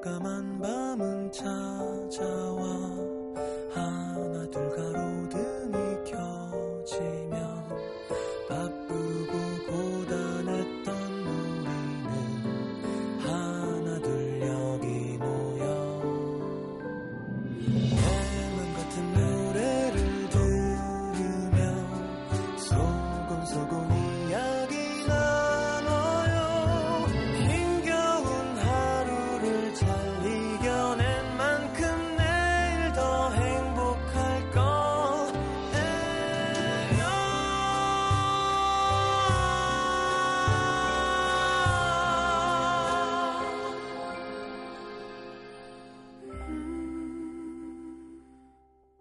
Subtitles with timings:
[0.00, 2.64] 깜깜한 밤은 찾아와.
[3.70, 4.89] 하나 둘가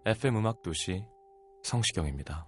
[0.10, 1.06] FM 음악 도시
[1.62, 2.48] 성시경입니다.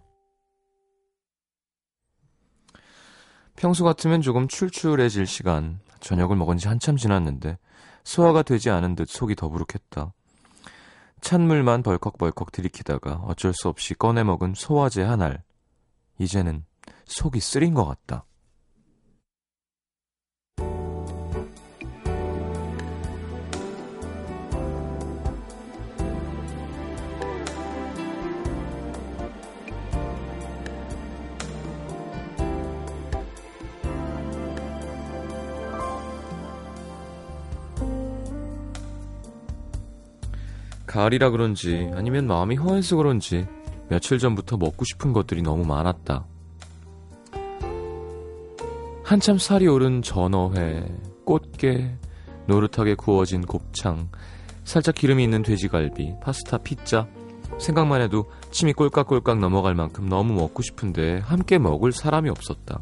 [3.55, 7.59] 평소 같으면 조금 출출해질 시간, 저녁을 먹은 지 한참 지났는데
[8.03, 10.11] 소화가 되지 않은 듯 속이 더부룩했다.
[11.21, 15.43] 찬물만 벌컥벌컥 들이키다가 어쩔 수 없이 꺼내 먹은 소화제 한 알.
[16.17, 16.65] 이제는
[17.05, 18.25] 속이 쓰린 것 같다.
[40.91, 43.47] 가을이라 그런지 아니면 마음이 허해서 그런지
[43.87, 46.25] 며칠 전부터 먹고 싶은 것들이 너무 많았다.
[49.01, 50.85] 한참 살이 오른 전어회,
[51.25, 51.97] 꽃게,
[52.47, 54.09] 노릇하게 구워진 곱창,
[54.65, 57.07] 살짝 기름이 있는 돼지갈비, 파스타, 피자.
[57.57, 62.81] 생각만 해도 침이 꼴깍꼴깍 넘어갈 만큼 너무 먹고 싶은데 함께 먹을 사람이 없었다.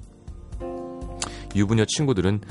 [1.55, 2.41] 유부녀 친구들은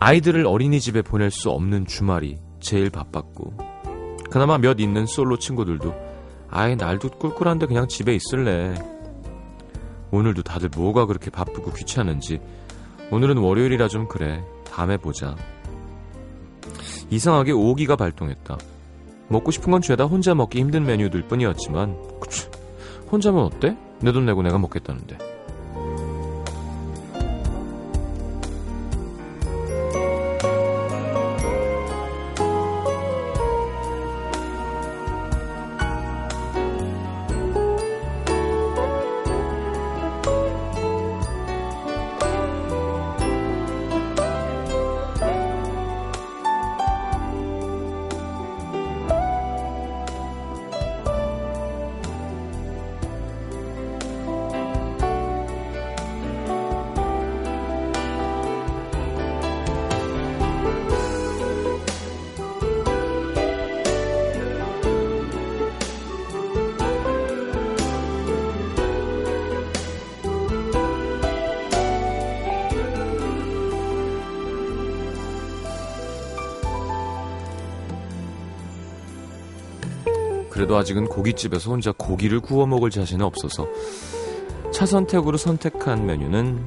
[0.00, 3.52] 아이들을 어린이집에 보낼 수 없는 주말이 제일 바빴고
[4.30, 5.94] 그나마 몇 있는 솔로 친구들도
[6.50, 8.74] 아예 날도 꿀꿀한데 그냥 집에 있을래.
[10.10, 12.40] 오늘도 다들 뭐가 그렇게 바쁘고 귀찮은지.
[13.10, 14.42] 오늘은 월요일이라 좀 그래.
[14.64, 15.36] 다음에 보자.
[17.10, 18.56] 이상하게 오기가 발동했다.
[19.28, 22.48] 먹고 싶은 건 죄다 혼자 먹기 힘든 메뉴들 뿐이었지만 그치,
[23.10, 23.76] 혼자면 어때?
[24.00, 25.16] 내 돈 내고 내가 먹겠다는데
[80.54, 83.66] 그래도 아직은 고깃집에서 혼자 고기를 구워 먹을 자신은 없어서
[84.72, 86.64] 차 선택으로 선택한 메뉴는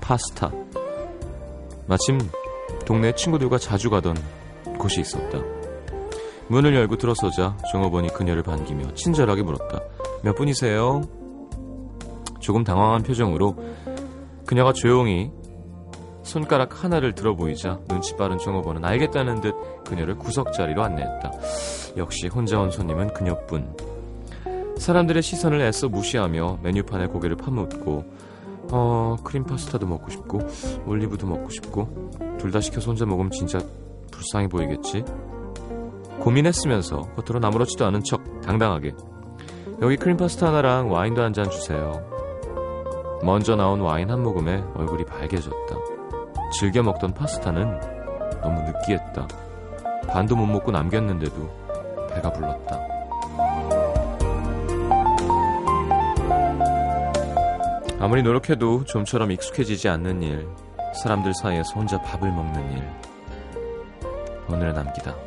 [0.00, 0.52] 파스타.
[1.88, 2.20] 마침
[2.86, 4.16] 동네 친구들과 자주 가던
[4.78, 5.40] 곳이 있었다.
[6.46, 9.80] 문을 열고 들어서자 종업원이 그녀를 반기며 친절하게 물었다.
[10.22, 11.02] 몇 분이세요?
[12.38, 13.56] 조금 당황한 표정으로
[14.46, 15.32] 그녀가 조용히
[16.24, 19.54] 손가락 하나를 들어 보이자 눈치 빠른 종업원은 알겠다는 듯
[19.84, 21.30] 그녀를 구석자리로 안내했다.
[21.96, 23.76] 역시 혼자 온 손님은 그녀뿐.
[24.78, 28.04] 사람들의 시선을 애써 무시하며 메뉴판에 고개를 파묻고
[28.72, 30.40] 어 크림 파스타도 먹고 싶고
[30.86, 33.58] 올리브도 먹고 싶고 둘 다 시켜서 혼자 먹으면 진짜
[34.10, 35.04] 불쌍해 보이겠지?
[36.20, 38.92] 고민했으면서 겉으로 아무렇지도 않은 척 당당하게
[39.82, 41.92] 여기 크림 파스타 하나랑 와인도 한 잔 주세요.
[43.22, 45.93] 먼저 나온 와인 한 모금에 얼굴이 밝아졌다.
[46.58, 47.80] 즐겨 먹던 파스타는
[48.40, 49.26] 너무 느끼했다.
[50.08, 52.80] 반도 못 먹고 남겼는데도 배가 불렀다.
[57.98, 60.46] 아무리 노력해도 좀처럼 익숙해지지 않는 일,
[61.02, 62.88] 사람들 사이에서 혼자 밥을 먹는 일.
[64.48, 65.23] 오늘의 남기다.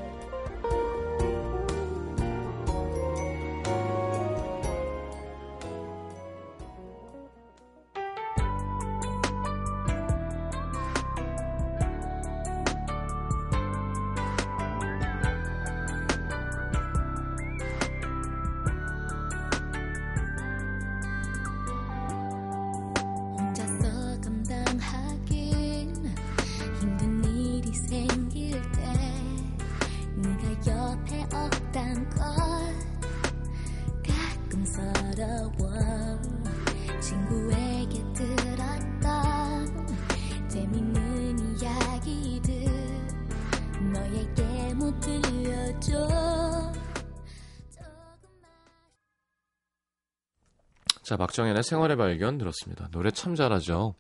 [51.68, 52.90] 생활의 발견 들었습니다.
[52.92, 53.96] 노래 참 잘하죠.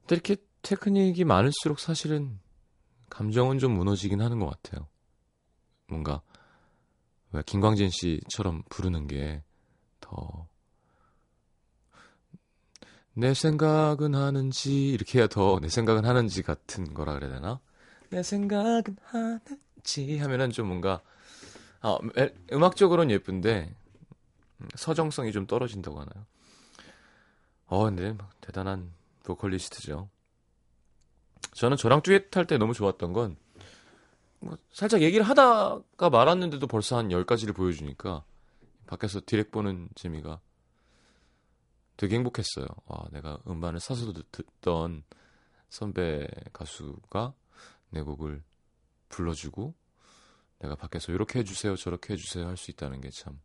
[0.00, 2.38] 근데 이렇게 테크닉이 많을수록 사실은
[3.10, 4.88] 감정은 좀 무너지긴 하는 것 같아요.
[5.88, 6.22] 뭔가
[7.32, 9.42] 왜 김광진 씨처럼 부르는 게
[10.00, 10.46] 더
[13.16, 17.60] 내 생각은 하는지 이렇게 해야 더 내 생각은 하는지 같은 거라 그래야 되나?
[18.10, 21.00] 내 생각은 하는지 하면은 좀 뭔가
[21.80, 21.98] 아,
[22.52, 23.74] 음악적으로는 예쁜데
[24.76, 26.26] 서정성이 좀 떨어진다고 하나요?
[27.66, 28.92] 어, 근데 대단한
[29.24, 30.08] 보컬리스트죠.
[31.54, 33.36] 저는 저랑 듀엣 할 때 너무 좋았던 건,
[34.40, 38.24] 뭐 살짝 얘기를 하다가 말았는데도 벌써 한 10가지를 보여주니까,
[38.86, 40.40] 밖에서 디렉 보는 재미가
[41.96, 42.66] 되게 행복했어요.
[42.88, 45.04] 아, 내가 음반을 사서 듣던
[45.70, 47.32] 선배 가수가
[47.90, 48.42] 내 곡을
[49.08, 49.74] 불러주고,
[50.58, 53.38] 내가 밖에서 이렇게 해주세요, 저렇게 해주세요 할 수 있다는 게 참, 음,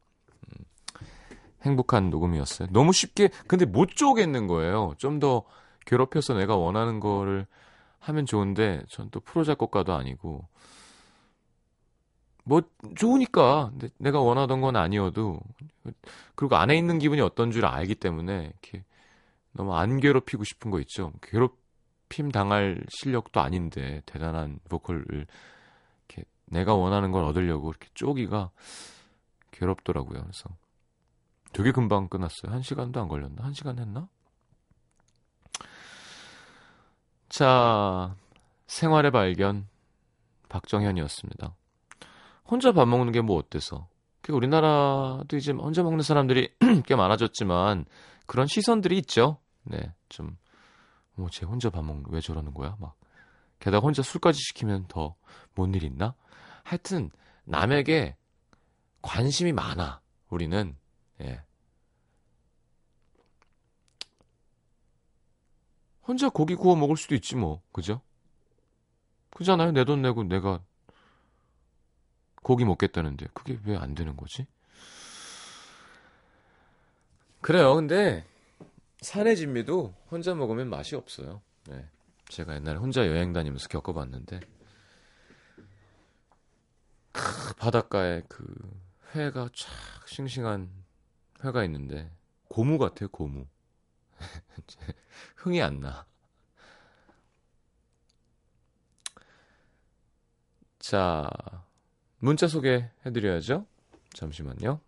[1.64, 2.70] 행복한 녹음이었어요.
[2.72, 4.94] 너무 쉽게, 근데 못 쪼겠는 거예요.
[4.98, 5.44] 좀 더
[5.86, 7.48] 괴롭혀서 내가 원하는 거를
[8.00, 10.48] 하면 좋은데, 전 또 프로 작곡가도 아니고,
[12.44, 12.62] 뭐,
[12.96, 15.40] 좋으니까, 내가 원하던 건 아니어도,
[16.36, 18.84] 그리고 안에 있는 기분이 어떤 줄 알기 때문에, 이렇게
[19.54, 21.14] 너무 안 괴롭히고 싶은 거 있죠.
[21.22, 25.06] 괴롭힘 당할 실력도 아닌데, 대단한 보컬을,
[26.10, 28.52] 이렇게 내가 원하는 걸 얻으려고 이렇게 쪼기가
[29.52, 30.22] 괴롭더라고요.
[30.22, 30.50] 그래서.
[31.54, 32.52] 되게 금방 끝났어요.
[32.52, 33.44] 한 시간도 안 걸렸나?
[33.44, 34.08] 한 시간 했나?
[37.30, 38.16] 자,
[38.68, 39.68] 생활의 발견
[40.50, 41.56] 박정현이었습니다.
[42.46, 43.88] 혼자 밥 먹는 게 뭐 어때서?
[44.22, 46.54] 그 우리나라도 이제 혼자 먹는 사람들이
[46.86, 47.86] 꽤 많아졌지만
[48.26, 49.38] 그런 시선들이 있죠.
[49.64, 50.38] 네, 좀
[51.16, 52.78] 뭐 쟤 혼자 밥 먹는 왜 저러는 거야?
[52.80, 52.96] 막
[53.60, 55.16] 게다가 혼자 술까지 시키면 더
[55.54, 56.14] 뭔 일 있나?
[56.64, 57.10] 하여튼
[57.44, 58.16] 남에게
[59.02, 60.00] 관심이 많아.
[60.30, 60.76] 우리는
[61.22, 61.42] 예.
[66.08, 67.62] 혼자 고기 구워 먹을 수도 있지 뭐.
[67.72, 68.02] 그죠?
[69.32, 69.72] 그잖아요.
[69.72, 70.62] 내 돈 내고 내가
[72.44, 74.48] 고기 먹겠다는데 그게 왜 안 되는 거지?
[77.42, 77.76] 그래요.
[77.76, 78.26] 근데
[79.02, 81.42] 산의 진미도 혼자 먹으면 맛이 없어요.
[81.68, 81.88] 네.
[82.30, 84.40] 제가 옛날에 혼자 여행 다니면서 겪어봤는데
[87.12, 88.46] 크, 바닷가에 그
[89.16, 90.70] 회가 쫙 싱싱한
[91.44, 92.12] 회가 있는데.
[92.48, 93.46] 고무 같아요 고무.
[95.38, 96.06] 흥이 안 나.
[100.80, 101.30] 자
[102.18, 103.66] 문자 소개해드려야죠.
[104.14, 104.80] 잠시만요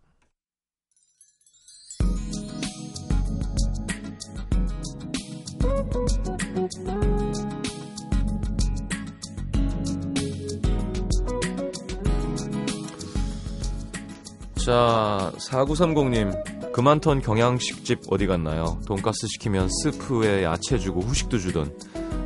[14.66, 18.80] 자, 4930님, 그만턴 경양식집 어디 갔나요?
[18.86, 21.76] 돈가스 시키면 스프에 야채 주고 후식도 주던,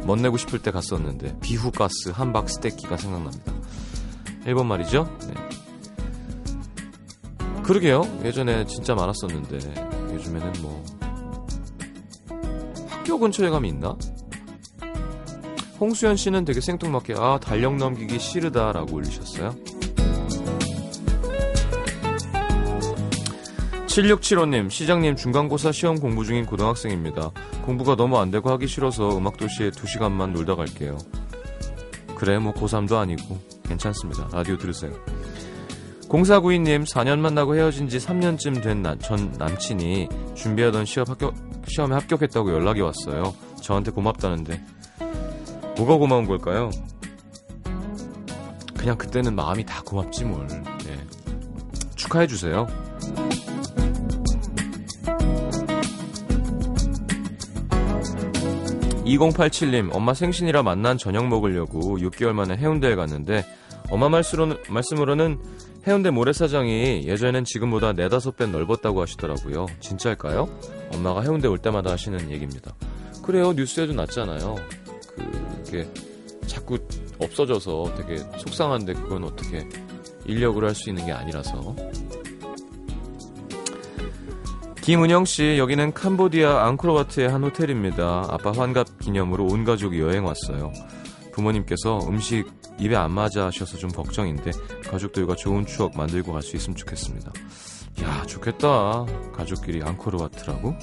[0.05, 3.53] 멋내고 싶을 때 갔었는데, 비후가스 한박 스테키가 생각납니다.
[4.45, 5.09] 일본 말이죠?
[5.27, 5.33] 네.
[7.63, 8.03] 그러게요.
[8.25, 9.57] 예전에 진짜 많았었는데,
[10.13, 10.85] 요즘에는 뭐,
[12.89, 13.95] 학교 근처에 가면 있나?
[15.79, 19.55] 홍수연 씨는 되게 생뚱맞게, 아, 달력 넘기기 싫으다라고 올리셨어요.
[23.95, 27.31] 7675님, 시장님 중간고사 시험 공부 중인 고등학생입니다.
[27.63, 30.97] 공부가 너무 안 되고 하기 싫어서 음악도시에 2시간만 놀다 갈게요.
[32.17, 34.27] 그래, 뭐 고3도 아니고 괜찮습니다.
[34.33, 34.91] 라디오 들으세요.
[36.09, 41.33] 0492님, 4년 만나고 헤어진 지 3년쯤 된 전 남친이 준비하던 시험 합격,
[41.65, 43.33] 시험에 합격했다고 연락이 왔어요.
[43.61, 44.61] 저한테 고맙다는데.
[45.77, 46.69] 뭐가 고마운 걸까요?
[48.77, 50.45] 그냥 그때는 마음이 다 고맙지 뭘.
[50.47, 50.97] 네.
[51.95, 52.67] 축하해주세요.
[59.05, 63.45] 2087님, 엄마 생신이라 만난 저녁 먹으려고 6개월 만에 해운대에 갔는데,
[63.89, 65.37] 엄마 말씀으로는, 말씀으로는
[65.87, 69.67] 해운대 모래사장이 예전엔 지금보다 4, 5배 넓었다고 하시더라고요.
[69.79, 70.49] 진짜일까요?
[70.93, 72.73] 엄마가 해운대 올 때마다 하시는 얘기입니다.
[73.23, 74.55] 그래요, 뉴스에도 났잖아요.
[75.65, 75.87] 그게
[76.47, 76.79] 자꾸
[77.19, 79.67] 없어져서 되게 속상한데 그건 어떻게
[80.25, 81.75] 인력으로 할 수 있는 게 아니라서.
[84.85, 88.27] 김은영 씨, 여기는 캄보디아 앙코르와트의 한 호텔입니다.
[88.29, 90.71] 아빠 환갑 기념으로 온 가족이 여행 왔어요.
[91.33, 92.45] 부모님께서 음식
[92.79, 94.51] 입에 안 맞아 하셔서 좀 걱정인데
[94.87, 97.31] 가족들과 좋은 추억 만들고 갈 수 있으면 좋겠습니다.
[98.03, 99.05] 야, 좋겠다.
[99.33, 100.75] 가족끼리 앙코르와트라고?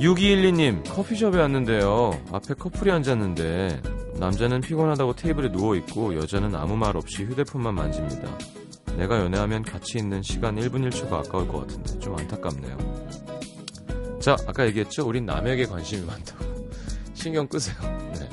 [0.00, 7.74] (6212님) 커피숍에 왔는데요 앞에 커플이 앉았는데 남자는 피곤하다고 테이블에 누워있고 여자는 아무 말 없이 휴대폰만
[7.74, 8.38] 만집니다.
[8.96, 14.18] 내가 연애하면 같이 있는 시간 1분 1초가 아까울 것 같은데 좀 안타깝네요.
[14.20, 15.06] 자, 아까 얘기했죠?
[15.06, 16.44] 우린 남에게 관심이 많다고.
[17.14, 17.76] 신경 끄세요.
[18.18, 18.28] 네.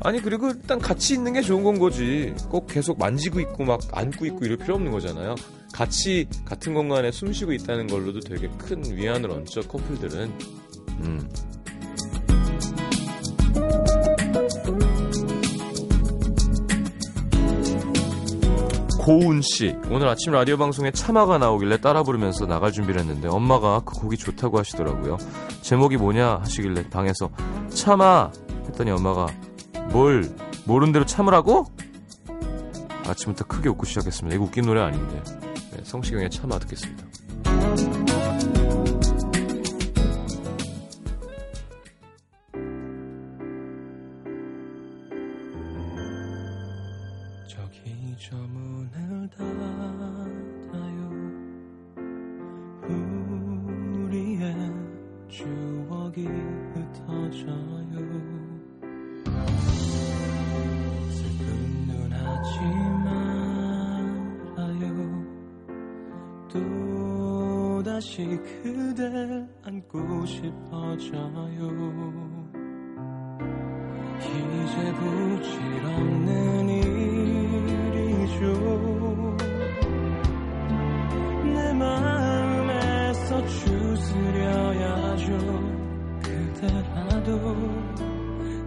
[0.00, 2.34] 아니, 그리고 일단 같이 있는 게 좋은 건 거지.
[2.48, 5.34] 꼭 계속 만지고 있고 막 안고 있고 이럴 필요 없는 거잖아요.
[5.72, 10.32] 같이 같은 공간에 숨 쉬고 있다는 걸로도 되게 큰 위안을 얹죠, 커플들은.
[11.00, 11.28] 음.
[19.00, 23.98] 고운 씨 오늘 아침 라디오 방송에 참아가 나오길래 따라 부르면서 나갈 준비를 했는데 엄마가 그
[23.98, 25.16] 곡이 좋다고 하시더라고요.
[25.62, 27.30] 제목이 뭐냐 하시길래 방에서
[27.70, 28.30] 참아
[28.66, 29.28] 했더니 엄마가
[29.90, 30.30] 뭘
[30.66, 31.64] 모른 대로 참으라고?
[33.06, 34.36] 아침부터 크게 웃고 시작했습니다.
[34.36, 35.22] 이거 웃긴 노래 아닌데.
[35.72, 37.99] 네, 성시경의 참아 듣겠습니다.
[83.46, 85.38] 추스려야죠
[86.22, 87.38] 그대라도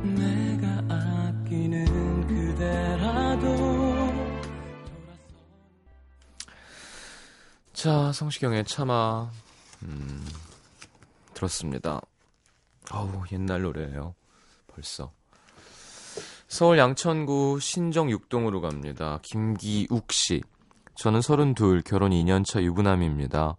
[0.04, 4.14] 내가 아끼는 그대라도
[7.74, 9.30] 자, 성시경의 참아
[9.84, 10.26] 음,
[11.34, 12.00] 들었습니다.
[12.92, 14.16] 아우 옛날 노래예요.
[14.68, 15.12] 벌써.
[16.48, 19.20] 서울 양천구 신정 6동으로 갑니다.
[19.24, 20.42] 김기욱 씨.
[20.96, 23.58] 저는 32, 결혼 2년차 유부남입니다.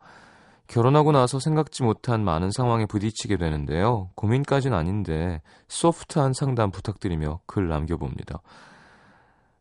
[0.66, 4.10] 결혼하고 나서 생각지 못한 많은 상황에 부딪히게 되는데요.
[4.14, 8.40] 고민까지는 아닌데 소프트한 상담 부탁드리며 글 남겨봅니다.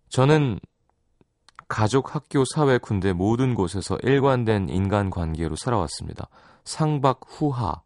[0.10, 0.60] 저는
[1.68, 6.30] 가족, 학교, 사회, 군대 모든 곳에서 일관된 인간관계로 살아왔습니다.
[6.64, 7.82] 상박 후하.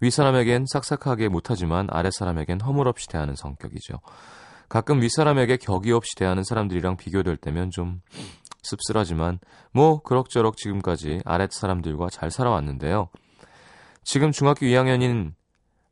[0.00, 4.00] 윗사람에겐 싹싹하게 못하지만 아랫사람에겐 허물없이 대하는 성격이죠.
[4.68, 8.02] 가끔 윗사람에게 격이 없이 대하는 사람들이랑 비교될 때면 좀
[8.62, 9.38] 씁쓸하지만
[9.72, 13.08] 뭐 그럭저럭 지금까지 아랫 사람들과 잘 살아왔는데요.
[14.04, 15.32] 지금 중학교 2학년인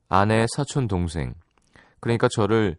[0.09, 1.35] 아내의 사촌 동생
[2.01, 2.77] 그러니까 저를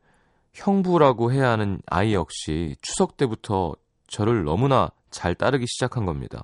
[0.53, 3.75] 형부라고 해야 하는 아이 역시 추석 때부터
[4.07, 6.43] 저를 너무나 잘 따르기 시작한 겁니다.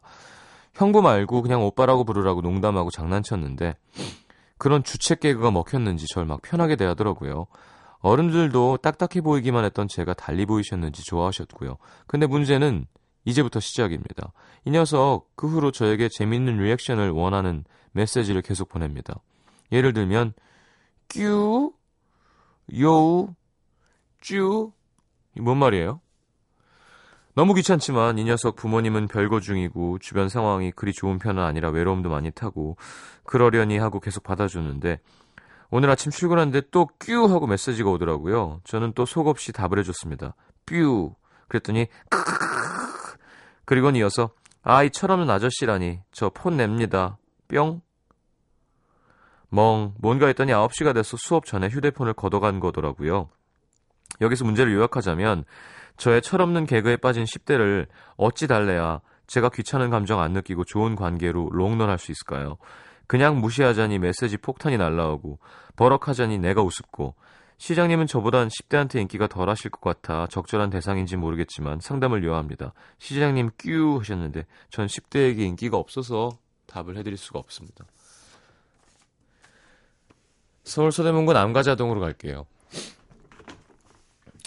[0.73, 3.75] 형부 말고 그냥 오빠라고 부르라고 농담하고 장난쳤는데
[4.57, 7.47] 그런 주책 개그가 먹혔는지 절 막 편하게 대하더라고요.
[7.99, 11.77] 어른들도 딱딱해 보이기만 했던 제가 달리 보이셨는지 좋아하셨고요.
[12.05, 12.85] 근데 문제는
[13.25, 14.33] 이제부터 시작입니다.
[14.65, 19.15] 이 녀석 그 후로 저에게 재밌는 리액션을 원하는 메시지를 계속 보냅니다.
[19.71, 20.33] 예를 들면
[21.07, 21.71] 뀨,
[22.79, 23.33] 요우,
[24.21, 24.71] 쭈,
[25.39, 25.99] 뭔 말이에요?
[27.35, 32.29] 너무 귀찮지만 이 녀석 부모님은 별거 중이고 주변 상황이 그리 좋은 편은 아니라 외로움도 많이
[32.29, 32.77] 타고
[33.23, 34.99] 그러려니 하고 계속 받아주는데
[35.71, 38.61] 오늘 아침 출근하는데 또뀨 하고 메시지가 오더라고요.
[38.63, 40.35] 저는 또 속없이 답을 해줬습니다.
[40.67, 41.15] 뀨
[41.47, 42.42] 그랬더니 크크크크
[43.65, 44.29] 그리고는 이어서
[44.61, 47.17] 아이 철없는 아저씨라니 저 폰 냅니다.
[47.47, 47.81] 뿅
[49.49, 53.29] 멍 뭔가 했더니 9시가 돼서 수업 전에 휴대폰을 걷어간 거더라고요.
[54.21, 55.43] 여기서 문제를 요약하자면
[55.97, 61.99] 저의 철없는 개그에 빠진 10대를 어찌 달래야 제가 귀찮은 감정 안 느끼고 좋은 관계로 롱런할
[61.99, 62.57] 수 있을까요?
[63.07, 65.39] 그냥 무시하자니 메시지 폭탄이 날라오고
[65.75, 67.15] 버럭하자니 내가 우습고
[67.57, 72.73] 시장님은 저보단 10대한테 인기가 덜 하실 것 같아 적절한 대상인지 모르겠지만 상담을 요합니다.
[72.99, 77.85] 시장님 뀨 하셨는데 전 10대에게 인기가 없어서 답을 해드릴 수가 없습니다.
[80.63, 82.45] 서울 서대문구 남가자동으로 갈게요.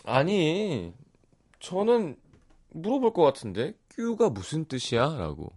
[0.04, 0.92] 아니
[1.60, 2.16] 저는
[2.70, 5.16] 물어볼 것 같은데 뀨가 무슨 뜻이야?
[5.16, 5.52] 라고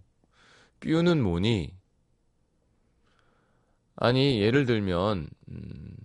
[0.79, 1.73] 뀨는 뭐니?
[3.95, 5.95] 아니 예를 들면 음,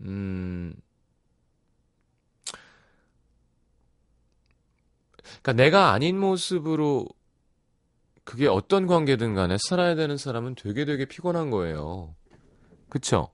[0.00, 0.74] 음
[5.42, 7.06] 그러니까 내가 아닌 모습으로
[8.24, 12.14] 그게 어떤 관계든 간에 살아야 되는 사람은 되게 되게 피곤한 거예요.
[12.88, 13.28] 그쵸?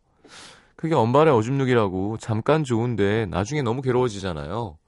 [0.76, 4.78] 그게 엄발의 어줍룩이라고 잠깐 좋은데 나중에 너무 괴로워지잖아요.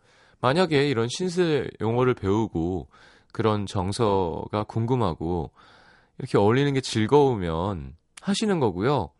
[0.40, 2.88] 만약에 이런 신세 용어를 배우고
[3.32, 5.50] 그런 정서가 궁금하고
[6.18, 9.10] 이렇게 어울리는 게 즐거우면 하시는 거고요.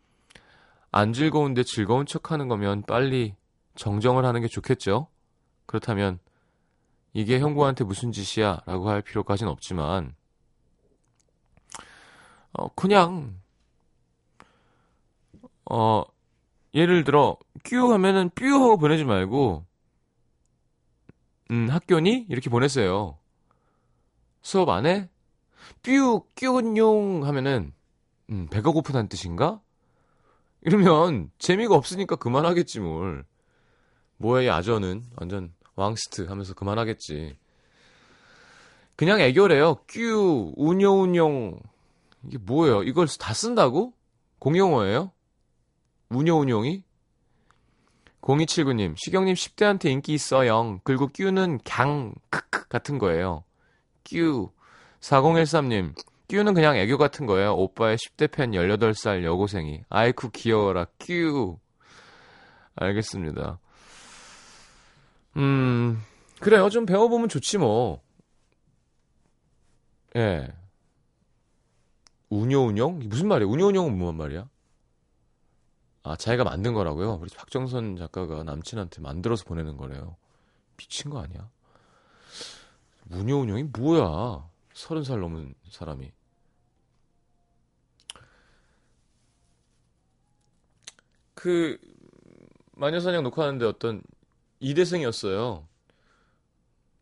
[0.97, 3.35] 안 즐거운데 즐거운 척 하는 거면 빨리
[3.75, 5.09] 정정을 하는 게 좋겠죠?
[5.65, 6.19] 그렇다면
[7.11, 8.61] 이게 형부한테 무슨 짓이야?
[8.65, 10.15] 라고 할 필요까지는 없지만,
[12.53, 13.41] 어, 그냥,
[15.69, 16.05] 어,
[16.73, 19.65] 예를 들어, 뀨 하면은 뾰 하고 보내지 말고,
[21.51, 22.27] 음, 학교니?
[22.29, 23.17] 이렇게 보냈어요.
[24.41, 25.09] 수업 안 해?
[25.83, 27.73] 뾰, 뀨은용 하면은,
[28.29, 29.59] 음, 배가 고프다는 뜻인가?
[30.65, 33.23] 이러면 재미가 없으니까 그만하겠지 뭘.
[34.17, 37.37] 뭐야 이 아저는 완전 왕스트 하면서 그만하겠지.
[38.95, 39.77] 그냥 애교래요.
[39.87, 41.59] 뀨, 운용운용.
[42.27, 42.81] 이게 뭐예요?
[42.83, 43.93] 이걸 다 쓴다고?
[44.39, 45.11] 공용어예요?
[46.09, 46.83] 운용운용이?
[48.21, 50.79] 0279님, 시경님 10대한테 인기 있어요.
[50.83, 53.43] 그리고 뀨는 강, 크크 같은 거예요.
[54.03, 54.49] 뀨.
[55.01, 55.93] 4013님,
[56.27, 57.53] 뀨는 그냥 애교 같은 거예요.
[57.55, 59.83] 오빠의 10대 팬 18살 여고생이.
[59.89, 60.85] 아이쿠 귀여워라.
[60.97, 61.57] 뀨.
[62.75, 63.59] 알겠습니다.
[65.37, 66.01] 음,
[66.39, 66.69] 그래요.
[66.69, 68.01] 좀 배워보면 좋지 뭐.
[70.15, 70.51] 예.
[72.29, 72.99] 운요운용?
[73.05, 73.47] 무슨 말이야?
[73.47, 74.47] 운요운용은 무슨 말이야?
[76.03, 77.19] 아, 자기가 만든 거라고요?
[77.21, 80.15] 우리 박정선 작가가 남친한테 만들어서 보내는 거래요.
[80.77, 81.49] 미친 거 아니야?
[83.09, 84.47] 운요운용이 뭐야?
[84.75, 86.11] 서른 살 넘은 사람이.
[91.33, 91.79] 그,
[92.73, 94.03] 마녀사냥 녹화하는데 어떤
[94.59, 95.67] 이대생이었어요.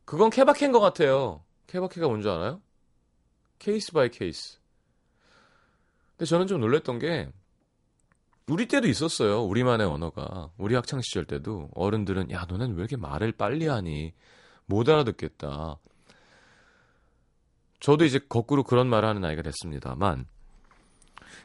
[0.06, 1.44] 그건 케바케인 것 같아요.
[1.68, 2.62] 케바케가 뭔지 알아요?
[3.58, 4.60] case by case.
[6.12, 7.30] 근데 저는 좀 놀랬던 게
[8.48, 9.44] 우리 때도 있었어요.
[9.46, 10.52] 우리만의 언어가.
[10.58, 14.14] 우리 학창 시절 때도 어른들은 야 너넨 왜 이렇게 말을 빨리 하니?
[14.66, 15.80] 못 알아듣겠다.
[17.84, 20.26] 저도 이제 거꾸로 그런 말을 하는 나이가 됐습니다만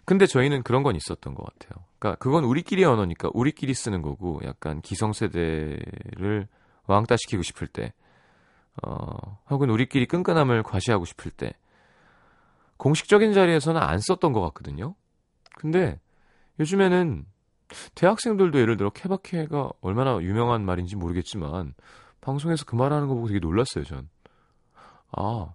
[0.05, 1.85] 근데 저희는 그런 건 있었던 것 같아요.
[1.99, 6.47] 그러니까 그건 우리끼리 언어니까 우리끼리 쓰는 거고 약간 기성세대를
[6.87, 7.93] 왕따시키고 싶을 때
[8.85, 11.55] 어, 혹은 우리끼리 끈끈함을 과시하고 싶을 때
[12.77, 14.95] 공식적인 자리에서는 안 썼던 것 같거든요.
[15.57, 15.99] 근데
[16.61, 17.27] 요즘에는
[17.97, 21.75] 대학생들도 예를 들어 케바케가 얼마나 유명한 말인지 모르겠지만
[22.21, 24.09] 방송에서 그 말하는 거 보고 되게 놀랐어요, 전.
[25.11, 25.55] 아,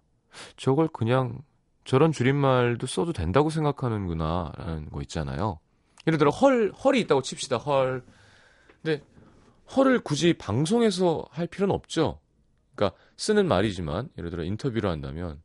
[0.58, 1.39] 저걸 그냥
[1.86, 5.60] 저런 줄임말도 써도 된다고 생각하는구나라는 거 있잖아요.
[6.08, 7.58] 예를 들어 헐 헐이 있다고 칩시다.
[7.58, 8.04] 헐.
[8.82, 9.04] 근데
[9.76, 12.19] 헐을 굳이 방송에서 할 필요는 없죠.
[12.76, 15.41] 그러니까 쓰는 말이지만 예를 들어 인터뷰를 한다면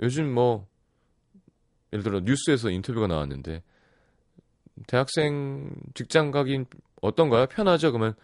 [0.00, 0.66] 요즘 뭐
[1.92, 3.62] 예를 들어 뉴스에서 인터뷰가 나왔는데
[4.86, 6.66] 대학생 직장 가긴
[7.00, 7.46] 어떤가요?
[7.46, 7.92] 편하죠?
[7.92, 8.14] 그러면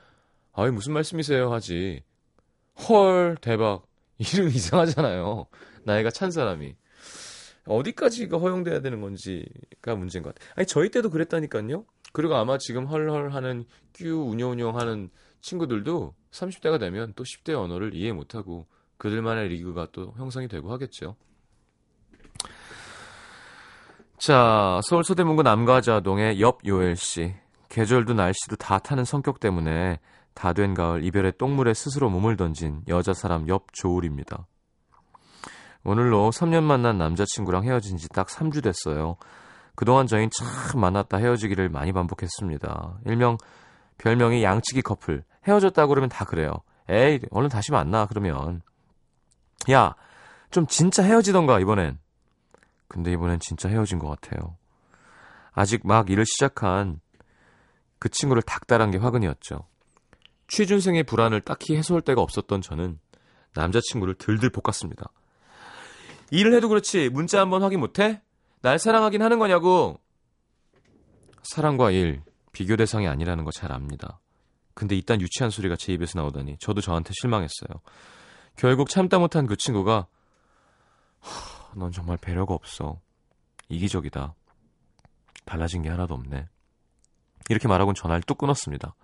[0.53, 1.53] 아이 무슨 말씀이세요?
[1.53, 2.03] 하지.
[2.89, 3.87] 헐 대박.
[4.19, 5.47] 이름 이상하잖아요.
[5.85, 6.77] 나이가 찬 사람이.
[7.67, 10.53] 어디까지가 허용돼야 되는 건지가 문제인 것 같아요.
[10.57, 11.85] 아니, 저희 때도 그랬다니까요.
[12.13, 18.13] 그리고 아마 지금 헐헐 하는 뀨 운영운영 하는 친구들도 30대가 되면 또 10대 언어를 이해
[18.13, 18.67] 못하고
[18.99, 21.17] 그들만의 리그가 또 형성이 되고 하겠죠.
[24.19, 27.35] 자, 서울 서대문구 남가자동의 옆 요엘 씨.
[27.69, 29.99] 계절도 날씨도 다 타는 성격 때문에
[30.35, 34.47] 다 된 가을 이별의 똥물에 스스로 몸을 던진 여자 사람 옆 조울입니다.
[35.85, 39.17] 오늘로 3년 만난 남자친구랑 헤어진 지 딱 3주 됐어요.
[39.75, 43.01] 그동안 저희는 참 만났다 헤어지기를 많이 반복했습니다.
[43.07, 43.39] 일명
[43.99, 45.25] 별명이 양치기 커플.
[45.47, 46.53] 헤어졌다고 그러면 다 그래요.
[46.89, 48.63] 에이, 얼른 다시 만나, 그러면.
[49.71, 49.95] 야,
[50.51, 51.99] 좀 진짜 헤어지던가, 이번엔.
[52.89, 54.57] 근데 이번엔 진짜 헤어진 것 같아요.
[55.53, 57.01] 아직 막 일을 시작한
[57.99, 59.67] 그 친구를 닥달한 게 화근이었죠.
[60.53, 63.01] 취준생의 불안을 딱히 해소할 데가 없었던 저는
[63.55, 65.11] 남자친구를 들들 볶았습니다.
[66.31, 68.21] 일을 해도 그렇지 문자 한번 확인 못해?
[68.61, 69.99] 날 사랑하긴 하는 거냐고.
[71.43, 74.21] 사랑과 일 비교 대상이 아니라는 거 잘 압니다.
[74.75, 77.81] 근데 이딴 유치한 소리가 제 입에서 나오다니 저도 저한테 실망했어요.
[78.57, 80.07] 결국 참다 못한 그 친구가
[81.77, 83.01] 넌 정말 배려가 없어.
[83.71, 84.35] 이기적이다.
[85.47, 86.47] 달라진 게 하나도 없네.
[87.49, 88.95] 이렇게 말하곤 전화를 뚝 끊었습니다.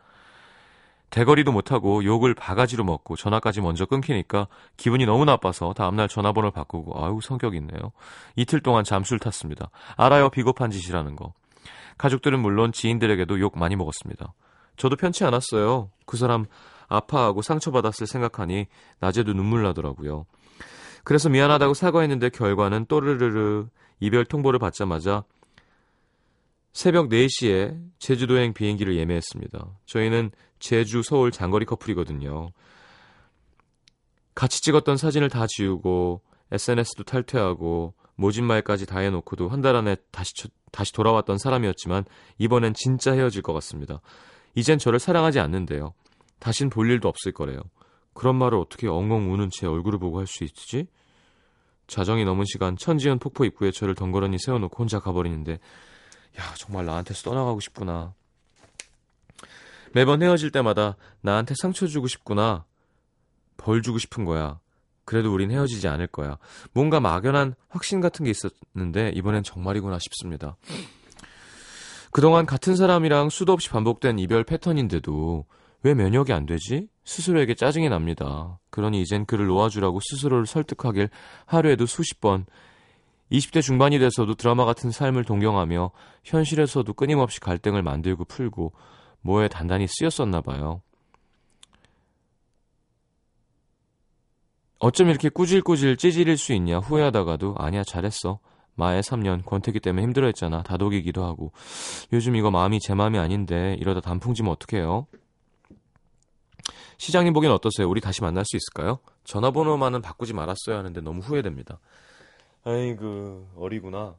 [1.10, 7.18] 대거리도 못하고 욕을 바가지로 먹고 전화까지 먼저 끊기니까 기분이 너무 나빠서 다음날 전화번호를 바꾸고 아유
[7.22, 7.92] 성격 있네요.
[8.36, 9.70] 이틀 동안 잠수를 탔습니다.
[9.96, 11.32] 알아요 비겁한 짓이라는 거.
[11.96, 14.34] 가족들은 물론 지인들에게도 욕 많이 먹었습니다.
[14.76, 15.90] 저도 편치 않았어요.
[16.06, 16.44] 그 사람
[16.88, 18.66] 아파하고 상처받았을 생각하니
[19.00, 20.26] 낮에도 눈물 나더라고요.
[21.04, 23.66] 그래서 미안하다고 사과했는데 결과는 또르르르
[24.00, 25.24] 이별 통보를 받자마자
[26.78, 29.66] 새벽 4시에 제주도행 비행기를 예매했습니다.
[29.86, 32.52] 저희는 제주, 서울 장거리 커플이거든요.
[34.36, 40.32] 같이 찍었던 사진을 다 지우고 SNS도 탈퇴하고 모진 말까지 다 해놓고도 한 달 안에 다시,
[40.70, 42.04] 다시 돌아왔던 사람이었지만
[42.38, 44.00] 이번엔 진짜 헤어질 것 같습니다.
[44.54, 45.94] 이젠 저를 사랑하지 않는데요.
[46.38, 47.58] 다신 볼 일도 없을 거래요.
[48.14, 50.86] 그런 말을 어떻게 엉엉 우는 채 얼굴을 보고 할 수 있지?
[51.88, 55.58] 자정이 넘은 시간 천지연 폭포 입구에 저를 덩그러니 세워놓고 혼자 가버리는데
[56.38, 58.14] 야 정말 나한테서 떠나가고 싶구나.
[59.92, 62.64] 매번 헤어질 때마다 나한테 상처 주고 싶구나.
[63.56, 64.60] 벌 주고 싶은 거야.
[65.04, 66.38] 그래도 우린 헤어지지 않을 거야.
[66.72, 70.56] 뭔가 막연한 확신 같은 게 있었는데 이번엔 정말이구나 싶습니다.
[72.10, 75.46] 그동안 같은 사람이랑 수도 없이 반복된 이별 패턴인데도
[75.82, 76.88] 왜 면역이 안 되지?
[77.04, 78.58] 스스로에게 짜증이 납니다.
[78.70, 81.08] 그러니 이젠 그를 놓아주라고 스스로를 설득하길
[81.46, 82.44] 하루에도 수십 번
[83.30, 85.90] 20대 중반이 돼서도 드라마 같은 삶을 동경하며
[86.24, 88.72] 현실에서도 끊임없이 갈등을 만들고 풀고
[89.20, 90.82] 뭐에 단단히 쓰였었나 봐요.
[94.78, 98.38] 어쩜 이렇게 꾸질꾸질 찌질일 수 있냐 후회하다가도 아니야 잘했어.
[98.74, 100.62] 마의 3년 권태기 때문에 힘들어했잖아.
[100.62, 101.52] 다독이기도 하고.
[102.12, 105.08] 요즘 이거 마음이 제 마음이 아닌데 이러다 단풍지면 어떡해요?
[106.98, 107.88] 시장님 보기엔 어떠세요?
[107.88, 109.00] 우리 다시 만날 수 있을까요?
[109.24, 111.80] 전화번호만은 바꾸지 말았어야 하는데 너무 후회됩니다.
[112.68, 114.18] 아이고 어리구나.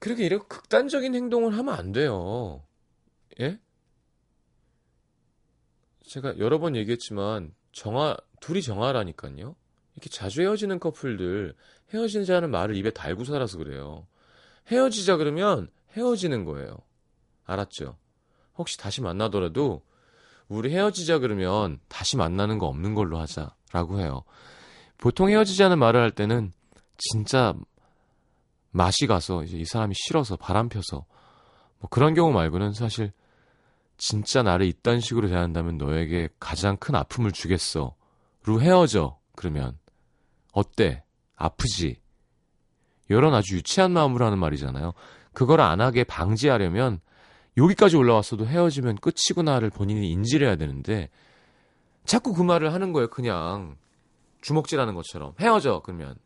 [0.00, 2.64] 그렇게 이렇게 극단적인 행동을 하면 안 돼요.
[3.40, 3.60] 예?
[6.04, 9.54] 제가 여러 번 얘기했지만 정화 둘이 정화라니까요.
[9.94, 11.54] 이렇게 자주 헤어지는 커플들
[11.94, 14.08] 헤어지자는 말을 입에 달고 살아서 그래요.
[14.68, 16.76] 헤어지자 그러면 헤어지는 거예요.
[17.44, 17.96] 알았죠?
[18.56, 19.82] 혹시 다시 만나더라도
[20.48, 24.24] 우리 헤어지자 그러면 다시 만나는 거 없는 걸로 하자라고 해요.
[24.98, 26.52] 보통 헤어지자는 말을 할 때는
[26.96, 27.54] 진짜
[28.70, 31.06] 맛이 가서 이제 이 사람이 싫어서 바람 펴서
[31.78, 33.12] 뭐 그런 경우 말고는 사실
[33.96, 37.94] 진짜 나를 이딴 식으로 대한다면 너에게 가장 큰 아픔을 주겠어.
[38.44, 39.18] 루 헤어져.
[39.34, 39.78] 그러면
[40.52, 41.04] 어때?
[41.36, 42.00] 아프지?
[43.08, 44.92] 이런 아주 유치한 마음으로 하는 말이잖아요.
[45.32, 47.00] 그걸 안 하게 방지하려면
[47.56, 51.10] 여기까지 올라왔어도 헤어지면 끝이구나를 본인이 인지를 해야 되는데
[52.04, 53.08] 자꾸 그 말을 하는 거예요.
[53.08, 53.76] 그냥
[54.40, 56.16] 주먹질하는 것처럼 헤어져 그러면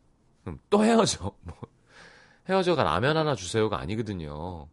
[0.42, 1.32] 그럼 또 헤어져.
[1.42, 1.56] 뭐
[2.48, 4.68] 헤어져가 라면 하나 주세요가 아니거든요.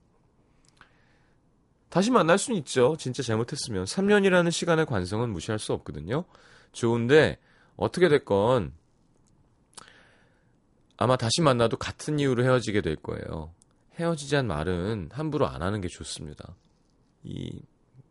[1.90, 2.96] 다시 만날 수는 있죠.
[2.98, 6.26] 진짜 잘못했으면 3년이라는 시간의 관성은 무시할 수 없거든요.
[6.72, 7.40] 좋은데
[7.76, 8.74] 어떻게 됐건
[10.98, 13.54] 아마 다시 만나도 같은 이유로 헤어지게 될 거예요.
[13.96, 16.56] 헤어지자는 말은 함부로 안 하는 게 좋습니다.
[17.24, 17.62] 이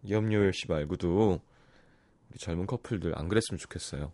[0.08, 1.40] 염려열 씨 말고도
[2.30, 4.12] 우리 젊은 커플들 안 그랬으면 좋겠어요.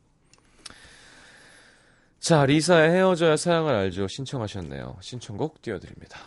[2.25, 4.09] 자, 리사의 헤어져야 사랑을 알죠.
[4.09, 4.97] 신청하셨네요.
[5.03, 6.19] 신청곡 띄워드립니다.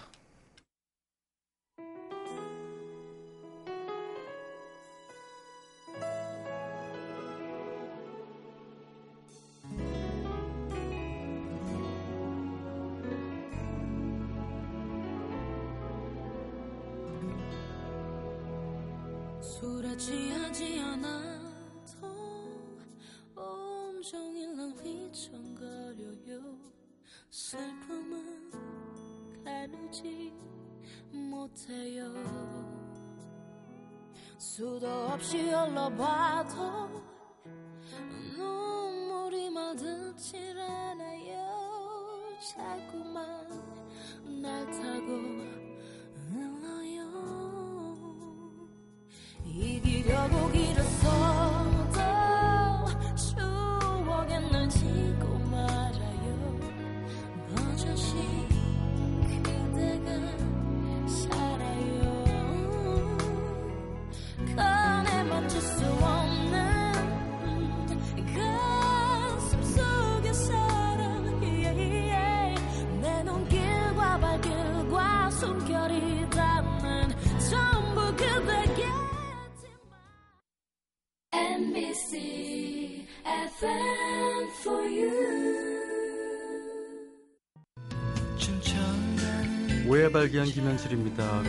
[90.27, 91.41] 발견 김현철입니다.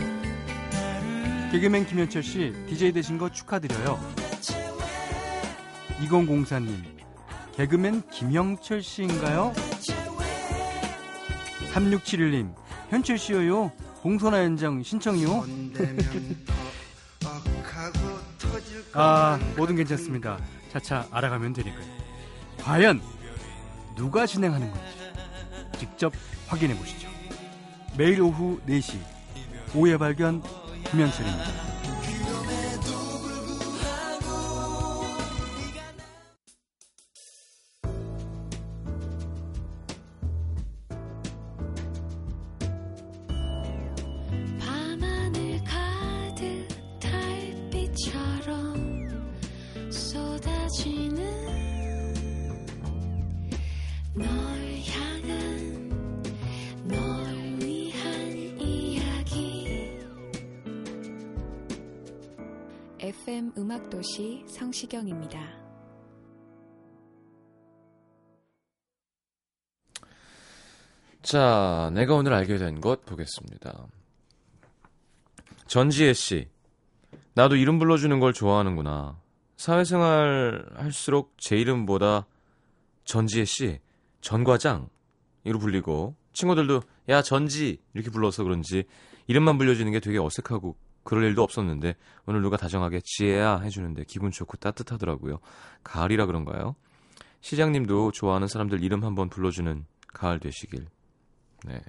[1.51, 3.99] 개그맨 김현철 씨, DJ 되신 거 축하드려요.
[5.99, 6.81] 2004님,
[7.57, 9.51] 개그맨 김영철 씨인가요?
[11.73, 12.55] 3671님,
[12.89, 13.73] 현철 씨요.
[14.01, 15.45] 봉선화 현장 신청이요.
[18.93, 20.39] 아, 뭐든 괜찮습니다.
[20.71, 21.85] 차차 알아가면 되니까요.
[22.61, 23.01] 과연
[23.97, 24.85] 누가 진행하는 건지
[25.77, 26.13] 직접
[26.47, 27.09] 확인해 보시죠.
[27.97, 28.97] 매일 오후 4시
[29.75, 30.41] 오해 발견
[30.89, 31.68] 김현철입니다.
[71.29, 73.85] 자, 내가 오늘 알게 된 것 보겠습니다.
[75.67, 76.47] 전지혜 씨.
[77.35, 79.21] 나도 이름 불러주는 걸 좋아하는구나.
[79.55, 82.25] 사회생활 할수록 제 이름보다
[83.03, 83.79] 전지혜 씨,
[84.21, 84.89] 전과장,
[85.43, 87.79] 이로 불리고, 친구들도, 야, 전지!
[87.93, 88.85] 이렇게 불러서 그런지,
[89.27, 94.57] 이름만 불려주는 게 되게 어색하고, 그럴 일도 없었는데, 오늘 누가 다정하게 지혜야 해주는데 기분 좋고
[94.57, 95.37] 따뜻하더라고요.
[95.83, 96.75] 가을이라 그런가요?
[97.41, 100.87] 시장님도 좋아하는 사람들 이름 한번 불러주는 가을 되시길.
[101.65, 101.81] 네.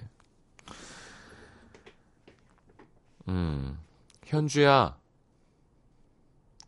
[3.27, 3.79] 음,
[4.25, 4.97] 현주야.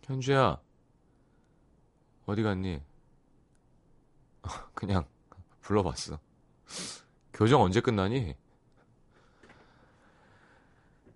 [0.03, 0.59] 현주야.
[2.25, 2.81] 어디 갔니?
[4.73, 5.05] 그냥
[5.61, 6.19] 불러봤어.
[7.33, 8.35] 교정 언제 끝나니?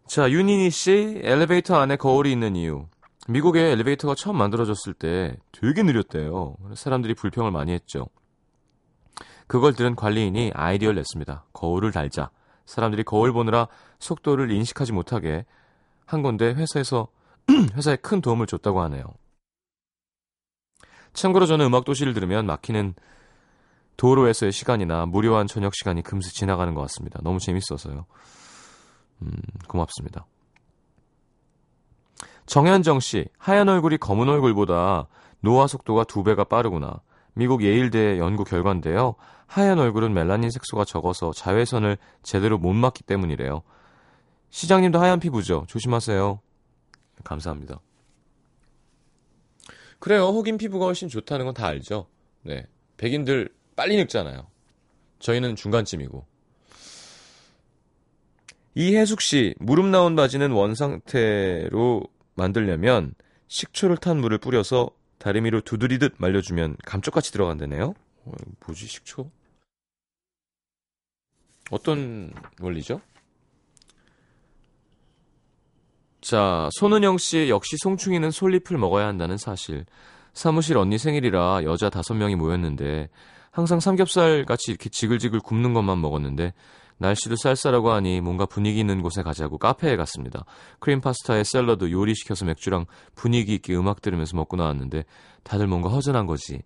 [0.08, 2.88] 자, 윤희니 씨, 엘리베이터 안에 거울이 있는 이유.
[3.28, 6.56] 미국에 엘리베이터가 처음 만들어졌을 때 되게 느렸대요.
[6.76, 8.08] 사람들이 불평을 많이 했죠.
[9.48, 11.46] 그걸 들은 관리인이 아이디어를 냈습니다.
[11.54, 12.30] 거울을 달자.
[12.66, 13.68] 사람들이 거울 보느라
[14.00, 15.46] 속도를 인식하지 못하게
[16.06, 17.08] 한 건데 회사에서
[17.76, 19.04] 회사에 큰 도움을 줬다고 하네요.
[21.14, 22.94] 참고로 저는 음악 도시를 들으면 막히는
[23.96, 27.20] 도로에서의 시간이나 무료한 저녁 시간이 금세 지나가는 것 같습니다.
[27.24, 28.06] 너무 재밌어서요.
[29.24, 29.32] 음,
[29.68, 30.28] 고맙습니다.
[32.46, 35.08] 정현정 씨, 하얀 얼굴이 검은 얼굴보다
[35.42, 37.02] 노화 속도가 두 배가 빠르구나.
[37.38, 39.14] 미국 예일대 연구 결과인데요.
[39.46, 43.62] 하얀 얼굴은 멜라닌 색소가 적어서 자외선을 제대로 못 맞기 때문이래요.
[44.50, 45.66] 시장님도 하얀 피부죠?
[45.68, 46.42] 조심하세요.
[47.24, 47.80] 감사합니다.
[50.00, 50.28] 그래요.
[50.30, 52.08] 흑인 피부가 훨씬 좋다는 건 다 알죠.
[52.42, 52.66] 네.
[52.98, 54.48] 백인들 빨리 늙잖아요.
[55.20, 56.26] 저희는 중간쯤이고.
[58.74, 62.04] 이혜숙 씨, 무릎 나온 바지는 원 상태로
[62.36, 63.14] 만들려면
[63.48, 64.90] 식초를 탄 물을 뿌려서
[65.28, 67.94] 다리미로 두드리듯 말려주면 감쪽같이 들어간다네요.
[68.24, 68.32] 어,
[68.66, 69.30] 뭐지 식초?
[71.70, 73.02] 어떤 원리죠?
[76.22, 79.86] 자, 손은영 씨 역시 송충이는 솔잎을 먹어야 한다는 사실.
[80.32, 83.10] 사무실 언니 생일이라 여자 다섯 명이 모였는데
[83.52, 86.54] 항상 삼겹살 같이 이렇게 지글지글 굽는 것만 먹었는데
[87.00, 90.46] 날씨도 쌀쌀하고 하니 뭔가 분위기 있는 곳에 가자고 카페에 갔습니다.
[90.80, 95.06] 크림 파스타에 샐러드 요리 시켜서 맥주랑 분위기 있게 음악 들으면서 먹고 나왔는데
[95.44, 96.62] 다들 뭔가 허전한 거지.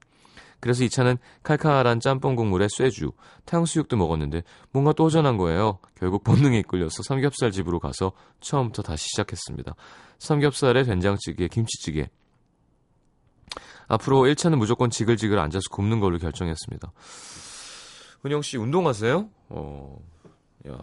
[0.62, 3.12] 그래서 이 차는 칼칼한 짬뽕 국물에 쇠주,
[3.46, 5.80] 탕수육도 먹었는데 뭔가 또 허전한 거예요.
[5.96, 9.74] 결국 본능에 이끌려서 삼겹살 집으로 가서 처음부터 다시 시작했습니다.
[10.20, 12.10] 삼겹살에 된장찌개, 김치찌개.
[13.88, 16.92] 앞으로 1차는 무조건 지글지글 앉아서 굽는 걸로 결정했습니다.
[18.26, 19.30] 은영 씨 운동하세요?
[19.50, 19.98] 어,
[20.68, 20.78] 야.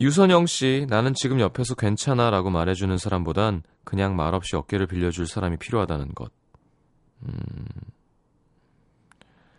[0.00, 6.14] 유선영 씨, 나는 지금 옆에서 괜찮아 라고 말해주는 사람보단 그냥 말없이 어깨를 빌려줄 사람이 필요하다는
[6.14, 6.32] 것.
[7.22, 7.66] 음.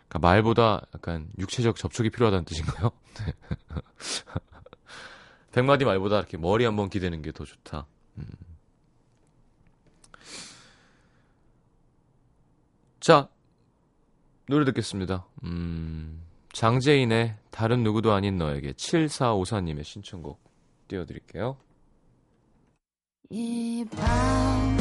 [0.08, 2.90] 그러니까 말보다 약간 육체적 접촉이 필요하다는 뜻인가요?
[3.14, 3.32] 네.
[5.52, 7.86] 백마디 말보다 이렇게 머리 한번 기대는 게 더 좋다.
[8.18, 8.24] 음.
[13.00, 13.28] 자,
[14.48, 15.26] 노래 듣겠습니다.
[15.44, 20.40] 음, 장재인의 다른 누구도 아닌 너에게 7454님의 신청곡
[20.88, 21.56] 띄워드릴게요.
[23.30, 24.76] 이 밤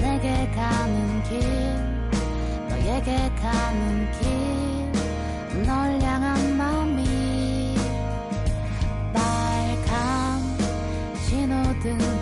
[0.00, 1.40] 내게 가는 길
[2.70, 4.24] 너에게 가는 길
[5.66, 7.04] 널 향한 마음이
[9.12, 10.40] 빨간
[11.28, 12.13] 신호등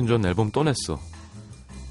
[0.00, 0.98] 엘튼 존 앨범 또 냈어.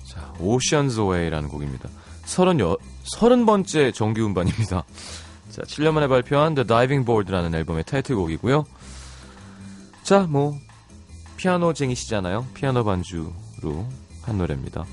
[0.08, 1.90] 자, Oceans Away라는 곡입니다.
[2.26, 4.84] 서른 여, 서른 번째 정규 음반입니다.
[5.52, 8.66] 자, 7년 만에 발표한 The Diving Board라는 앨범의 타이틀곡이고요.
[10.02, 10.58] 자, 뭐
[11.38, 12.48] 피아노쟁이시잖아요.
[12.56, 13.86] 피아노 반주로
[14.24, 14.86] 한 노래입니다.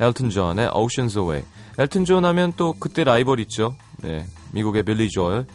[0.00, 1.44] 엘튼 존의 Oceans Away.
[1.78, 3.76] 엘튼 존 하면 또 그때 라이벌 있죠.
[3.98, 5.46] 네, 미국의 빌리 조엘.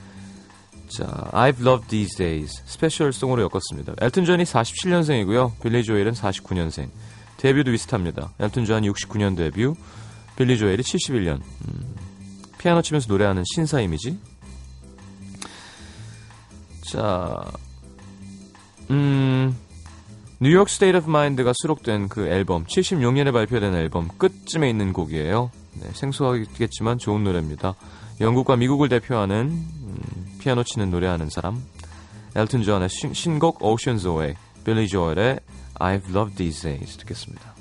[0.92, 3.94] 자, I've Loved These Days special song으로 엮었습니다.
[4.02, 5.54] 엘튼 존이 47년생이고요.
[5.62, 6.90] 빌리 조엘은 49년생.
[7.38, 8.34] 데뷔도 비슷합니다.
[8.40, 9.68] 엘튼 존이 69년 데뷔,
[10.36, 11.40] 빌리 조엘이 71년.
[11.40, 11.96] 음,
[12.58, 14.20] 피아노 치면서 노래하는 신사 이미지.
[16.92, 17.42] 자,
[18.90, 19.56] 음,
[20.42, 25.52] New York State of Mind가 수록된 그 앨범, 76년에 발표된 앨범 끝쯤에 있는 곡이에요.
[25.76, 27.76] 네, 생소하겠지만 좋은 노래입니다.
[28.20, 29.81] 영국과 미국을 대표하는 음,
[30.42, 31.64] 피아노 치는 노래하는 사람,
[32.36, 35.40] 엘튼 존의 신, 신곡 Oceans Away, 빌리 조엘의
[35.76, 37.54] I've Loved These Days 듣겠습니다.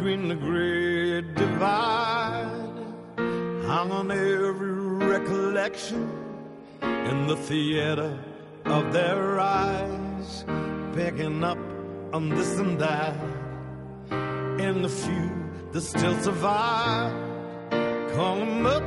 [0.00, 2.72] Between the great divide.
[3.66, 4.72] Hung on every
[5.12, 6.10] recollection
[6.80, 8.18] in the theater
[8.64, 10.46] of their eyes,
[10.94, 11.58] picking up
[12.14, 13.14] on this and that.
[14.58, 15.30] In the few
[15.72, 17.12] that still survive,
[18.14, 18.86] call 'em up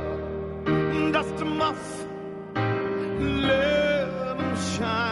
[1.12, 2.06] dust them off,
[2.56, 5.03] let them shine.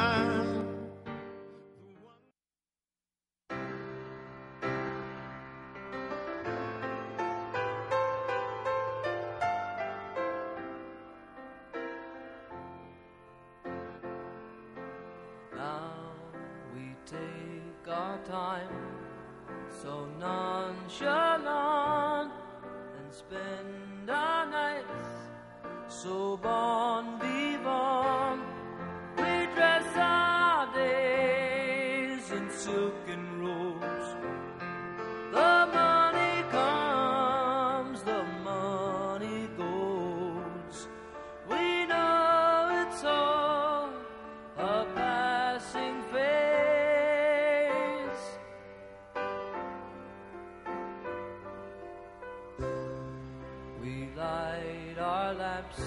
[55.62, 55.78] Our lamps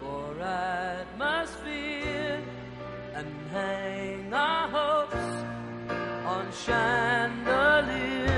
[0.00, 2.42] for atmosphere
[3.14, 5.44] and hang our hopes
[6.26, 8.28] on chandeliers.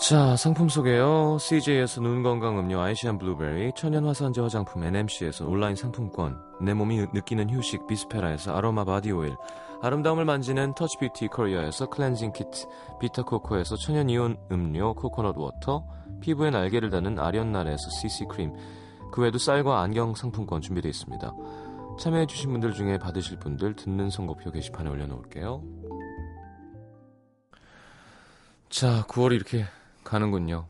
[0.00, 1.38] 자, 상품 소개요.
[1.40, 7.48] CJ에서 눈 건강 음료 아이시안 블루베리, 천연 화산재 화장품 NMC에서 온라인 상품권, 내 몸이 느끼는
[7.48, 9.34] 휴식 비스페라에서 아로마 바디 오일,
[9.84, 12.66] 아름다움을 만지는 터치 뷰티 코리아에서 클렌징 키트,
[12.98, 15.86] 비타 코코에서 천연 이온 음료 코코넛 워터,
[16.22, 18.54] 피부에 날개를 다는 아련날에서 CC 크림,
[19.12, 21.30] 그 외에도 쌀과 안경 상품권 준비되어 있습니다.
[22.00, 25.62] 참여해주신 분들 중에 받으실 분들 듣는 선곡표 게시판에 올려놓을게요.
[28.70, 29.66] 자, 9월이 이렇게
[30.02, 30.64] 가는군요.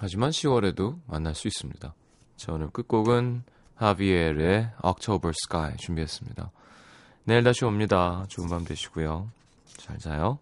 [0.00, 1.94] 하지만 10월에도 만날 수 있습니다.
[2.36, 3.42] 자, 오늘 끝곡은
[3.74, 6.50] 하비엘의 October Sky 준비했습니다.
[7.24, 8.24] 내일 다시 옵니다.
[8.28, 9.30] 좋은 밤 되시고요.
[9.78, 10.38] 잘 자요.